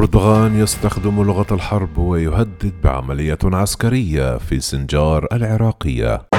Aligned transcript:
أردوغان 0.00 0.60
يستخدم 0.60 1.22
لغة 1.22 1.54
الحرب 1.54 1.98
ويهدد 1.98 2.72
بعملية 2.84 3.38
عسكرية 3.44 4.38
في 4.38 4.60
سنجار 4.60 5.26
العراقية. 5.32 6.29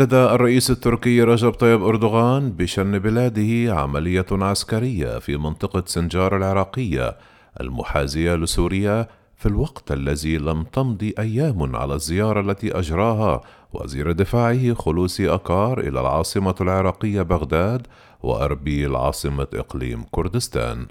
هدد 0.00 0.14
الرئيس 0.14 0.70
التركي 0.70 1.22
رجب 1.22 1.50
طيب 1.50 1.82
أردوغان 1.82 2.52
بشن 2.52 2.98
بلاده 2.98 3.74
عملية 3.74 4.26
عسكرية 4.32 5.18
في 5.18 5.36
منطقة 5.36 5.82
سنجار 5.86 6.36
العراقية 6.36 7.16
المحاذية 7.60 8.34
لسوريا 8.34 9.08
في 9.36 9.46
الوقت 9.46 9.92
الذي 9.92 10.38
لم 10.38 10.62
تمضي 10.62 11.14
أيام 11.18 11.76
على 11.76 11.94
الزيارة 11.94 12.40
التي 12.40 12.78
أجراها 12.78 13.40
وزير 13.72 14.12
دفاعه 14.12 14.74
خلوصي 14.74 15.34
أكار 15.34 15.80
إلى 15.80 16.00
العاصمة 16.00 16.54
العراقية 16.60 17.22
بغداد 17.22 17.86
وأربيل 18.22 18.96
عاصمة 18.96 19.46
إقليم 19.54 20.04
كردستان. 20.10 20.86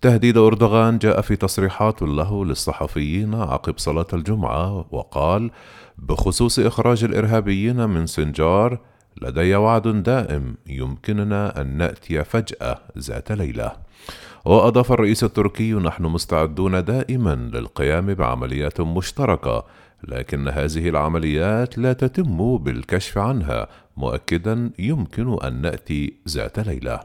تهديد 0.00 0.36
أردوغان 0.36 0.98
جاء 0.98 1.20
في 1.20 1.36
تصريحات 1.36 2.02
له 2.02 2.44
للصحفيين 2.44 3.34
عقب 3.34 3.74
صلاة 3.78 4.06
الجمعة 4.12 4.86
وقال 4.90 5.50
بخصوص 5.98 6.58
إخراج 6.58 7.04
الإرهابيين 7.04 7.88
من 7.88 8.06
سنجار 8.06 8.78
لدي 9.22 9.54
وعد 9.54 9.88
دائم 9.88 10.56
يمكننا 10.66 11.60
أن 11.60 11.76
نأتي 11.76 12.24
فجأة 12.24 12.78
ذات 12.98 13.32
ليلة 13.32 13.72
وأضاف 14.44 14.92
الرئيس 14.92 15.24
التركي 15.24 15.72
نحن 15.72 16.02
مستعدون 16.02 16.84
دائما 16.84 17.50
للقيام 17.54 18.14
بعمليات 18.14 18.80
مشتركة 18.80 19.64
لكن 20.08 20.48
هذه 20.48 20.88
العمليات 20.88 21.78
لا 21.78 21.92
تتم 21.92 22.56
بالكشف 22.56 23.18
عنها. 23.18 23.68
مؤكدا 23.96 24.70
يمكن 24.78 25.38
أن 25.44 25.60
نأتي 25.60 26.14
ذات 26.28 26.58
ليلة. 26.58 27.00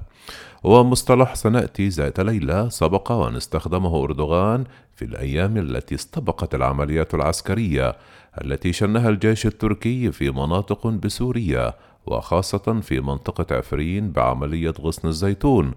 ومصطلح 0.63 1.35
سنأتي 1.35 1.87
ذات 1.87 2.19
ليلة 2.19 2.69
سبق 2.69 3.11
وان 3.11 3.35
استخدمه 3.35 4.03
أردوغان 4.03 4.63
في 4.95 5.05
الأيام 5.05 5.57
التي 5.57 5.95
استبقت 5.95 6.55
العمليات 6.55 7.13
العسكرية 7.13 7.95
التي 8.41 8.73
شنها 8.73 9.09
الجيش 9.09 9.45
التركي 9.45 10.11
في 10.11 10.31
مناطق 10.31 10.87
بسوريا 10.87 11.73
وخاصة 12.05 12.79
في 12.81 12.99
منطقة 12.99 13.55
عفرين 13.55 14.11
بعملية 14.11 14.73
غصن 14.81 15.07
الزيتون 15.07 15.71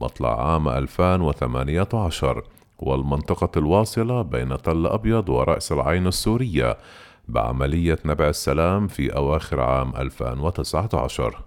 مطلع 0.00 0.52
عام 0.52 0.68
2018 0.68 2.42
والمنطقة 2.82 3.58
الواصلة 3.58 4.22
بين 4.22 4.62
تل 4.62 4.86
أبيض 4.86 5.28
ورأس 5.28 5.72
العين 5.72 6.06
السورية 6.06 6.76
بعملية 7.28 7.98
نبع 8.04 8.28
السلام 8.28 8.88
في 8.88 9.16
أواخر 9.16 9.60
عام 9.60 9.92
2019 9.96 11.38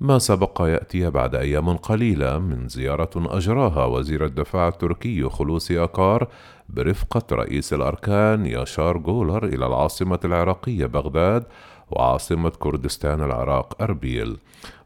ما 0.00 0.18
سبق 0.18 0.62
يأتي 0.62 1.10
بعد 1.10 1.34
أيام 1.34 1.76
قليلة 1.76 2.38
من 2.38 2.68
زيارة 2.68 3.10
أجراها 3.16 3.84
وزير 3.84 4.24
الدفاع 4.24 4.68
التركي 4.68 5.28
خلوصي 5.28 5.84
أكار 5.84 6.28
برفقة 6.68 7.36
رئيس 7.36 7.72
الأركان 7.72 8.46
ياشار 8.46 8.98
جولر 8.98 9.44
إلى 9.44 9.66
العاصمة 9.66 10.20
العراقية 10.24 10.86
بغداد 10.86 11.44
وعاصمة 11.90 12.50
كردستان 12.50 13.22
العراق 13.22 13.82
أربيل. 13.82 14.36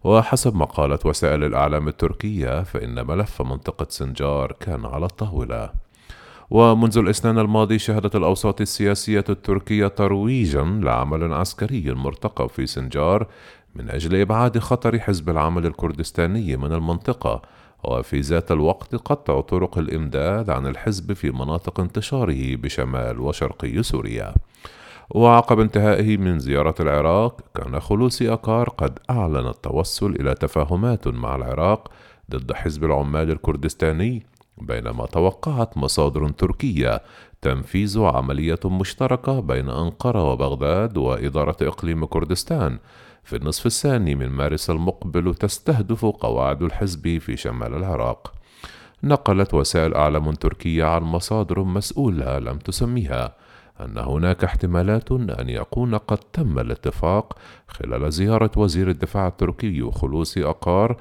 وحسب 0.05 0.57
ما 0.57 0.65
قالت 0.65 1.07
وسائل 1.07 1.45
الإعلام 1.45 1.89
التركية 1.89 2.63
فإن 2.63 3.07
ملف 3.07 3.43
منطقة 3.43 3.87
سنجار 3.89 4.53
كان 4.61 4.87
على 4.87 5.07
الطاولة. 5.07 5.71
ومنذ 6.51 6.99
الاثنين 6.99 7.39
الماضي 7.39 7.79
شهدت 7.79 8.17
الأوساط 8.17 8.61
السياسية 8.61 9.25
التركية 9.29 9.87
ترويجا 9.87 10.63
لعمل 10.63 11.33
عسكري 11.33 11.95
مرتقب 11.95 12.47
في 12.47 12.67
سنجار 12.67 13.27
من 13.75 13.91
أجل 13.91 14.21
إبعاد 14.21 14.59
خطر 14.59 14.99
حزب 14.99 15.31
العمل 15.31 15.67
الكردستاني 15.67 16.57
من 16.57 16.73
المنطقة. 16.73 17.43
وفي 17.85 18.21
ذات 18.21 18.53
الوقت 18.53 18.95
قطع 18.95 19.41
طرق 19.41 19.79
الإمداد 19.79 20.51
عن 20.51 20.67
الحزب 20.67 21.13
في 21.13 21.31
مناطق 21.31 21.81
انتشاره 21.81 22.57
بشمال 22.57 23.21
وشرقي 23.21 23.83
سوريا. 23.83 24.35
وعقب 25.11 25.61
انتهائه 25.61 26.17
من 26.17 26.39
زيارة 26.39 26.75
العراق 26.81 27.41
كان 27.55 27.81
خلوصي 27.81 28.33
أكار 28.33 28.69
قد 28.69 28.99
أعلن 29.11 29.47
التوصل 29.47 30.11
إلى 30.11 30.35
تفاهمات 30.35 31.09
مع 31.09 31.37
العراق 31.37 31.89
ضد 32.31 32.53
حزب 32.53 32.85
العمال 32.85 33.31
الكردستاني 33.31 34.27
بينما 34.59 35.07
توقعت 35.07 35.79
مصادر 35.79 36.29
تركية 36.29 37.03
تنفيذ 37.43 38.01
عملية 38.01 38.61
مشتركة 38.65 39.41
بين 39.41 39.69
أنقرة 39.69 40.33
وبغداد 40.33 40.97
وإدارة 40.97 41.57
إقليم 41.63 42.05
كردستان. 42.05 42.79
في 43.25 43.37
النصف 43.37 43.67
الثاني 43.67 44.15
من 44.15 44.29
مارس 44.29 44.71
المقبل 44.71 45.35
تستهدف 45.35 46.05
قواعد 46.05 46.63
الحزب 46.63 47.19
في 47.19 47.37
شمال 47.37 47.75
العراق. 47.75 48.33
نقلت 49.05 49.55
وسائل 49.55 49.95
أعلام 49.95 50.31
تركية 50.33 50.85
عن 50.85 51.03
مصادر 51.03 51.63
مسؤولة 51.63 52.39
لم 52.39 52.59
تسميها. 52.59 53.35
أن 53.81 53.99
هناك 53.99 54.45
احتمالات 54.45 55.13
أن 55.13 55.49
يكون 55.49 55.95
قد 55.95 56.19
تم 56.19 56.59
الاتفاق 56.59 57.39
خلال 57.69 58.13
زيارة 58.13 58.51
وزير 58.57 58.91
الدفاع 58.91 59.27
التركي 59.27 59.91
خلوصي 59.91 60.45
أقار 60.45 60.97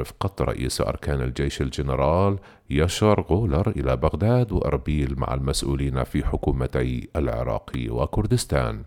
رفقة 0.00 0.44
رئيس 0.44 0.80
أركان 0.80 1.22
الجيش 1.22 1.60
الجنرال 1.62 2.38
يشار 2.70 3.20
غولر 3.20 3.70
إلى 3.70 3.96
بغداد 3.96 4.52
وأربيل 4.52 5.14
مع 5.18 5.34
المسؤولين 5.34 6.04
في 6.04 6.24
حكومتي 6.24 7.08
العراق 7.16 7.70
وكردستان. 7.88 8.82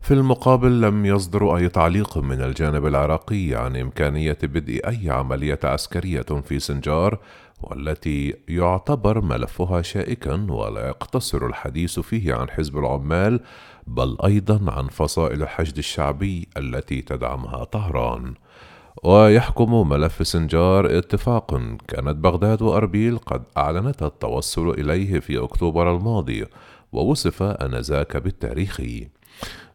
في 0.00 0.14
المقابل 0.14 0.80
لم 0.80 1.06
يصدر 1.06 1.56
أي 1.56 1.68
تعليق 1.68 2.18
من 2.18 2.42
الجانب 2.42 2.86
العراقي 2.86 3.54
عن 3.54 3.76
إمكانية 3.76 4.38
بدء 4.42 4.88
أي 4.88 5.10
عملية 5.10 5.58
عسكرية 5.64 6.22
في 6.22 6.58
سنجار 6.58 7.18
والتي 7.60 8.34
يعتبر 8.48 9.20
ملفها 9.20 9.82
شائكا 9.82 10.46
ولا 10.50 10.88
يقتصر 10.88 11.46
الحديث 11.46 12.00
فيه 12.00 12.34
عن 12.34 12.50
حزب 12.50 12.78
العمال 12.78 13.40
بل 13.86 14.16
أيضا 14.24 14.72
عن 14.72 14.88
فصائل 14.88 15.42
الحشد 15.42 15.78
الشعبي 15.78 16.48
التي 16.56 17.02
تدعمها 17.02 17.64
طهران. 17.64 18.34
ويحكم 19.04 19.88
ملف 19.88 20.26
سنجار 20.26 20.98
اتفاق. 20.98 21.60
كانت 21.88 22.16
بغداد 22.16 22.62
وأربيل 22.62 23.18
قد 23.18 23.42
أعلنت 23.56 24.02
التوصل 24.02 24.70
إليه 24.70 25.20
في 25.20 25.38
أكتوبر 25.38 25.96
الماضي 25.96 26.46
ووصف 26.92 27.42
آنذاك 27.42 28.16
بالتاريخي. 28.16 29.08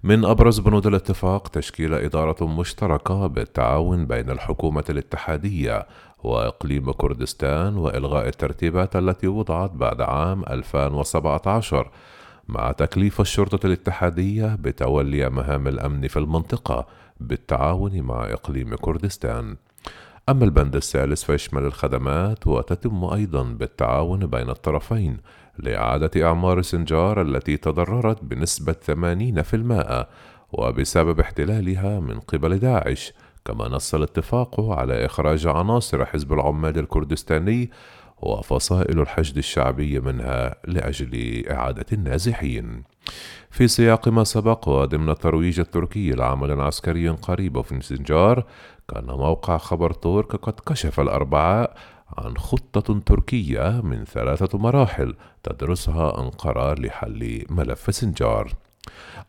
من 0.03 0.25
أبرز 0.25 0.59
بنود 0.59 0.87
الاتفاق 0.87 1.47
تشكيل 1.47 1.93
إدارة 1.93 2.47
مشتركة 2.47 3.27
بالتعاون 3.27 4.05
بين 4.05 4.29
الحكومة 4.29 4.83
الاتحادية 4.89 5.87
وإقليم 6.23 6.91
كردستان 6.91 7.77
وإلغاء 7.77 8.27
الترتيبات 8.27 8.95
التي 8.95 9.27
وضعت 9.27 9.71
بعد 9.71 10.01
عام 10.01 10.43
2017 10.43 11.91
مع 12.47 12.71
تكليف 12.71 13.21
الشرطة 13.21 13.67
الاتحادية 13.67 14.55
بتولي 14.55 15.29
مهام 15.29 15.67
الأمن 15.67 16.07
في 16.07 16.17
المنطقة 16.19 16.87
بالتعاون 17.19 18.01
مع 18.01 18.23
إقليم 18.23 18.75
كردستان. 18.75 19.55
أما 20.29 20.45
البند 20.45 20.75
الثالث 20.75 21.23
فيشمل 21.23 21.63
الخدمات 21.63 22.47
وتتم 22.47 23.05
أيضا 23.05 23.43
بالتعاون 23.43 24.25
بين 24.25 24.49
الطرفين 24.49 25.17
لإعادة 25.59 26.27
إعمار 26.27 26.61
سنجار 26.61 27.21
التي 27.21 27.57
تضررت 27.57 28.23
بنسبة 28.23 28.75
80% 30.03 30.05
وبسبب 30.53 31.19
احتلالها 31.19 31.99
من 31.99 32.19
قبل 32.19 32.59
داعش 32.59 33.13
كما 33.45 33.67
نص 33.67 33.95
الاتفاق 33.95 34.59
على 34.59 35.05
إخراج 35.05 35.47
عناصر 35.47 36.05
حزب 36.05 36.33
العمال 36.33 36.77
الكردستاني 36.77 37.71
وفصائل 38.21 38.99
الحشد 38.99 39.37
الشعبي 39.37 39.99
منها 39.99 40.55
لأجل 40.67 41.43
إعادة 41.51 41.85
النازحين. 41.93 42.83
في 43.51 43.67
سياق 43.67 44.07
ما 44.07 44.23
سبق 44.23 44.67
وضمن 44.67 45.09
الترويج 45.09 45.59
التركي 45.59 46.11
لعمل 46.11 46.61
عسكري 46.61 47.09
قريب 47.09 47.61
في 47.61 47.81
سنجار 47.81 48.43
كان 48.89 49.05
موقع 49.05 49.57
خبر 49.57 49.93
ترك 49.93 50.35
قد 50.35 50.53
كشف 50.65 50.99
الأربعاء 50.99 51.75
عن 52.17 52.37
خطة 52.37 52.99
تركية 52.99 53.81
من 53.83 54.05
ثلاثة 54.05 54.57
مراحل 54.57 55.15
تدرسها 55.43 56.19
أنقرة 56.19 56.73
لحل 56.73 57.45
ملف 57.49 57.95
سنجار. 57.95 58.53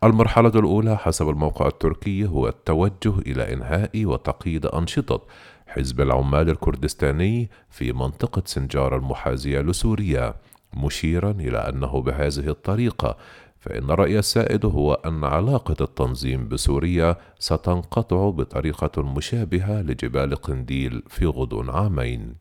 المرحلة 0.05 0.53
الأولى 0.55 0.97
حسب 0.97 1.29
الموقع 1.29 1.67
التركي 1.67 2.27
هو 2.27 2.49
التوجه 2.49 3.19
إلى 3.19 3.53
إنهاء 3.53 4.07
وتقييد 4.07 4.67
أنشطة 4.67 5.21
حزب 5.67 6.01
العمال 6.01 6.51
الكردستاني 6.51 7.51
في 7.71 7.93
منطقة 7.93 8.43
سنجار 8.47 8.97
المحاذية 8.97 9.61
لسوريا 9.61 10.35
مشيرا 10.75 11.31
إلى 11.31 11.59
أنه 11.59 12.03
بهذه 12.03 12.49
الطريقة 12.49 13.17
فإن 13.63 13.91
الرأي 13.91 14.19
السائد 14.19 14.65
هو 14.65 14.95
أن 14.95 15.25
علاقة 15.25 15.77
التنظيم 15.81 16.49
بسوريا 16.49 17.17
ستنقطع 17.39 18.31
بطريقة 18.31 19.03
مشابهة 19.03 19.83
لجبال 19.83 20.37
قنديل 20.37 21.03
في 21.09 21.27
غضون 21.27 21.71
عامين. 21.71 22.35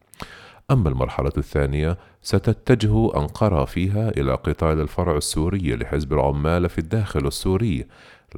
أما 0.71 0.89
المرحلة 0.89 1.31
الثانية 1.38 1.97
ستتجه 2.21 3.18
أنقرة 3.18 3.65
فيها 3.65 4.09
إلى 4.09 4.33
قتال 4.33 4.81
الفرع 4.81 5.18
السوري 5.18 5.75
لحزب 5.75 6.13
العمال 6.13 6.69
في 6.69 6.77
الداخل 6.77 7.27
السوري 7.27 7.85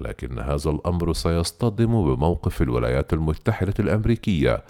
لكن 0.01 0.39
هذا 0.39 0.69
الأمر 0.69 1.13
سيصطدم 1.13 2.15
بموقف 2.15 2.61
الولايات 2.61 3.13
المتحدة 3.13 3.73
الأمريكية 3.79 4.63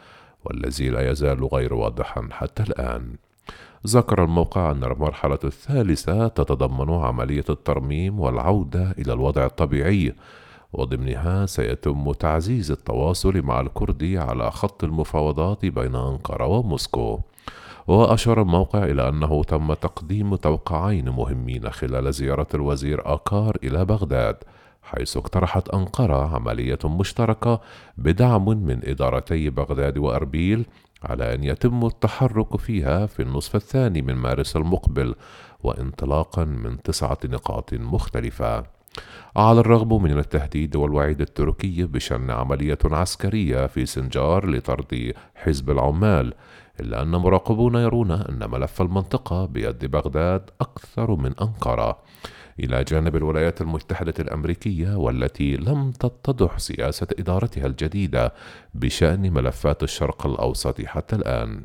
والذي 0.46 0.90
لا 0.90 1.12
يزال 1.12 1.46
غير 1.46 1.74
واضحا 1.74 2.30
حتى 2.32 2.64
الآن. 2.64 3.16
ذكر 3.88 4.24
الموقع 4.24 4.72
أن 4.72 4.84
المرحلة 4.84 5.40
الثالثة 5.44 6.28
تتضمن 6.28 6.94
عملية 6.94 7.44
الترميم 7.50 8.20
والعودة 8.20 8.92
إلى 8.92 9.14
الوضع 9.14 9.46
الطبيعي 9.46 10.14
وضمنها 10.74 11.46
سيتم 11.46 12.12
تعزيز 12.12 12.72
التواصل 12.72 13.42
مع 13.42 13.62
الكرد 13.62 14.04
على 14.04 14.52
خط 14.52 14.84
المفاوضات 14.84 15.66
بين 15.66 15.96
أنقرة 15.96 16.46
وموسكو. 16.46 17.20
وأشار 17.88 18.42
الموقع 18.42 18.84
إلى 18.84 19.10
أنه 19.10 19.44
تم 19.44 19.74
تقديم 19.74 20.36
توقعين 20.36 21.10
مهمين 21.10 21.70
خلال 21.70 22.14
زيارة 22.14 22.48
الوزير 22.54 23.14
آكار 23.14 23.58
إلى 23.64 23.86
بغداد. 23.86 24.36
حيث 24.84 25.18
اقترحت 25.18 25.70
أنقرة 25.70 26.36
عملية 26.36 26.80
مشتركة 26.86 27.62
بدعم 27.98 28.46
من 28.46 28.80
إدارتي 28.84 29.50
بغداد 29.50 29.98
وأربيل 29.98 30.66
على 31.04 31.34
أن 31.34 31.44
يتم 31.44 31.86
التحرك 31.86 32.58
فيها 32.58 33.06
في 33.06 33.22
النصف 33.22 33.56
الثاني 33.56 34.02
من 34.02 34.16
مارس 34.16 34.56
المقبل 34.56 35.16
وانطلاقا 35.64 36.46
من 36.46 36.82
تسعة 36.82 37.18
نقاط 37.26 37.74
مختلفة. 37.74 38.64
على 39.36 39.60
الرغم 39.60 40.04
من 40.04 40.18
التهديد 40.18 40.76
والوعيد 40.76 41.22
التركي 41.22 41.84
بشن 41.84 42.32
عملية 42.32 42.78
عسكرية 42.84 43.68
في 43.68 43.86
سنجار 43.86 44.50
لطرد 44.50 45.14
حزب 45.36 45.70
العمال 45.70 46.34
إلا 46.80 47.02
أن 47.02 47.12
مراقبون 47.12 47.76
يرون 47.76 48.12
أن 48.12 48.50
ملف 48.52 48.82
المنطقة 48.82 49.46
بيد 49.46 49.86
بغداد 49.86 50.50
أكثر 50.62 51.16
من 51.16 51.34
أنقرة 51.42 51.98
إلى 52.60 52.84
جانب 52.84 53.16
الولايات 53.16 53.62
المتحدة 53.62 54.14
الأمريكية 54.20 54.96
والتي 54.96 55.58
لم 55.58 55.92
تتضح 55.92 56.60
سياسة 56.60 57.08
إدارتها 57.20 57.66
الجديدة 57.66 58.34
بشأن 58.74 59.34
ملفات 59.34 59.84
الشرق 59.84 60.26
الأوسط 60.26 60.82
حتى 60.82 61.16
الآن. 61.16 61.64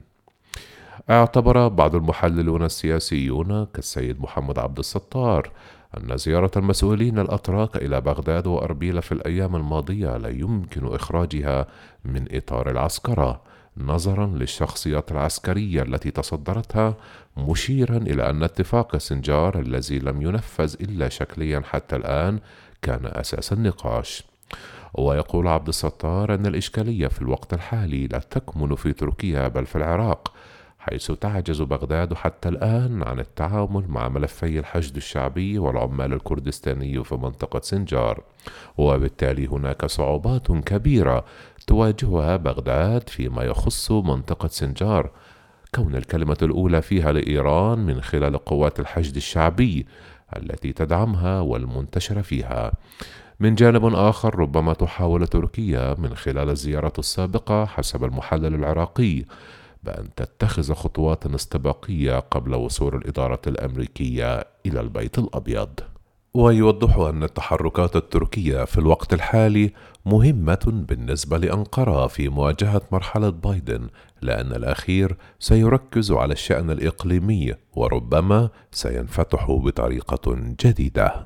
اعتبر 1.10 1.68
بعض 1.68 1.94
المحللون 1.94 2.62
السياسيون 2.62 3.64
كالسيد 3.64 4.20
محمد 4.20 4.58
عبد 4.58 4.78
الستار 4.78 5.50
أن 5.96 6.16
زيارة 6.16 6.50
المسؤولين 6.56 7.18
الأتراك 7.18 7.76
إلى 7.76 8.00
بغداد 8.00 8.46
وأربيل 8.46 9.02
في 9.02 9.12
الأيام 9.12 9.56
الماضية 9.56 10.16
لا 10.16 10.28
يمكن 10.28 10.94
إخراجها 10.94 11.66
من 12.04 12.24
إطار 12.30 12.70
العسكرة 12.70 13.40
نظرا 13.80 14.26
للشخصيات 14.26 15.12
العسكرية 15.12 15.82
التي 15.82 16.10
تصدرتها 16.10 16.94
مشيرا 17.36 17.96
إلى 17.96 18.30
أن 18.30 18.42
اتفاق 18.42 18.96
سنجار 18.96 19.58
الذي 19.58 19.98
لم 19.98 20.22
ينفذ 20.22 20.74
إلا 20.80 21.08
شكليا 21.08 21.62
حتى 21.64 21.96
الآن 21.96 22.38
كان 22.82 23.00
أساس 23.04 23.52
النقاش. 23.52 24.24
ويقول 24.94 25.48
عبد 25.48 25.68
الستار 25.68 26.34
أن 26.34 26.46
الإشكالية 26.46 27.08
في 27.08 27.22
الوقت 27.22 27.54
الحالي 27.54 28.06
لا 28.06 28.18
تكمن 28.18 28.74
في 28.74 28.92
تركيا 28.92 29.48
بل 29.48 29.66
في 29.66 29.76
العراق 29.76 30.32
حيث 30.78 31.10
تعجز 31.12 31.62
بغداد 31.62 32.14
حتى 32.14 32.48
الآن 32.48 33.02
عن 33.02 33.20
التعامل 33.20 33.84
مع 33.88 34.08
ملفي 34.08 34.58
الحشد 34.58 34.96
الشعبي 34.96 35.58
والعمال 35.58 36.12
الكردستاني 36.12 37.04
في 37.04 37.14
منطقة 37.14 37.60
سنجار. 37.60 38.22
وبالتالي 38.78 39.46
هناك 39.46 39.86
صعوبات 39.86 40.52
كبيرة 40.52 41.24
تواجهها 41.68 42.36
بغداد 42.36 43.08
فيما 43.08 43.42
يخص 43.42 43.90
منطقة 43.90 44.48
سنجار 44.48 45.10
كون 45.74 45.94
الكلمة 45.94 46.36
الأولى 46.42 46.82
فيها 46.82 47.12
لإيران 47.12 47.78
من 47.78 48.00
خلال 48.00 48.38
قوات 48.38 48.80
الحشد 48.80 49.16
الشعبي 49.16 49.86
التي 50.36 50.72
تدعمها 50.72 51.40
والمنتشرة 51.40 52.20
فيها 52.20 52.72
من 53.40 53.54
جانب 53.54 53.94
آخر 53.94 54.38
ربما 54.38 54.72
تحاول 54.72 55.26
تركيا 55.26 55.94
من 55.98 56.14
خلال 56.14 56.50
الزيارة 56.50 56.92
السابقة 56.98 57.64
حسب 57.64 58.04
المحلل 58.04 58.54
العراقي 58.54 59.24
بأن 59.84 60.08
تتخذ 60.16 60.74
خطوات 60.74 61.26
استباقية 61.26 62.18
قبل 62.18 62.54
وصول 62.54 62.94
الإدارة 62.94 63.40
الأمريكية 63.46 64.44
إلى 64.66 64.80
البيت 64.80 65.18
الأبيض. 65.18 65.80
ويوضح 66.34 66.96
أن 66.96 67.22
التحركات 67.22 67.96
التركية 67.96 68.64
في 68.64 68.78
الوقت 68.78 69.14
الحالي 69.14 69.72
مهمة 70.06 70.84
بالنسبة 70.88 71.38
لأنقرة 71.38 72.06
في 72.06 72.28
مواجهة 72.28 72.82
مرحلة 72.92 73.28
بايدن، 73.28 73.88
لأن 74.22 74.52
الأخير 74.52 75.16
سيركز 75.38 76.12
على 76.12 76.32
الشأن 76.32 76.70
الإقليمي 76.70 77.54
وربما 77.76 78.48
سينفتح 78.72 79.50
بطريقة 79.50 80.36
جديدة. 80.64 81.24